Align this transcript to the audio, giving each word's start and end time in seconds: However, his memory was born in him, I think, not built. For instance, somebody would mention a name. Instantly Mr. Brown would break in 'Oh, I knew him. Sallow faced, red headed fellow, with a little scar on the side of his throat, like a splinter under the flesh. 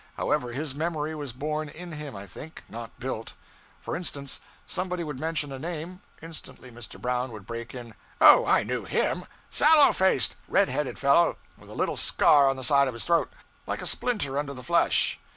However, 0.17 0.51
his 0.51 0.73
memory 0.73 1.13
was 1.13 1.31
born 1.31 1.69
in 1.69 1.91
him, 1.91 2.15
I 2.15 2.25
think, 2.25 2.63
not 2.67 2.97
built. 2.99 3.33
For 3.81 3.95
instance, 3.95 4.41
somebody 4.65 5.03
would 5.03 5.19
mention 5.19 5.51
a 5.51 5.59
name. 5.59 6.01
Instantly 6.23 6.71
Mr. 6.71 6.99
Brown 6.99 7.31
would 7.33 7.45
break 7.45 7.75
in 7.75 7.93
'Oh, 8.19 8.43
I 8.47 8.63
knew 8.63 8.85
him. 8.85 9.27
Sallow 9.51 9.93
faced, 9.93 10.35
red 10.47 10.69
headed 10.69 10.97
fellow, 10.97 11.37
with 11.55 11.69
a 11.69 11.75
little 11.75 11.97
scar 11.97 12.49
on 12.49 12.55
the 12.55 12.63
side 12.63 12.87
of 12.87 12.95
his 12.95 13.03
throat, 13.05 13.31
like 13.67 13.83
a 13.83 13.85
splinter 13.85 14.39
under 14.39 14.55
the 14.55 14.63
flesh. 14.63 15.19